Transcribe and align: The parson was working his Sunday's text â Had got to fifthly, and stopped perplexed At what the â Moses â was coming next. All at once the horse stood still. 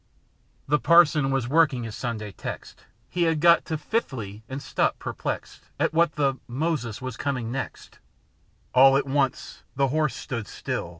The 0.67 0.79
parson 0.79 1.29
was 1.29 1.47
working 1.47 1.83
his 1.83 1.93
Sunday's 1.95 2.33
text 2.35 2.85
â 3.15 3.23
Had 3.27 3.39
got 3.39 3.65
to 3.65 3.77
fifthly, 3.77 4.41
and 4.49 4.59
stopped 4.59 4.97
perplexed 4.97 5.67
At 5.79 5.93
what 5.93 6.13
the 6.13 6.33
â 6.33 6.39
Moses 6.47 6.97
â 7.01 7.01
was 7.03 7.17
coming 7.17 7.51
next. 7.51 7.99
All 8.73 8.97
at 8.97 9.05
once 9.05 9.61
the 9.75 9.89
horse 9.89 10.15
stood 10.15 10.47
still. 10.47 10.89